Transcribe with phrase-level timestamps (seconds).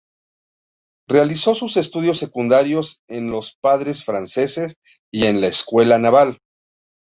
[1.07, 4.77] Realizó sus estudios secundarios en los Padres Franceses
[5.13, 6.39] y en la Escuela Naval.